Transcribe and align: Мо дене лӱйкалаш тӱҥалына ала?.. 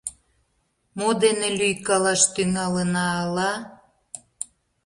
Мо 0.97 1.09
дене 1.23 1.47
лӱйкалаш 1.59 2.21
тӱҥалына 2.33 3.05
ала?.. 3.23 3.51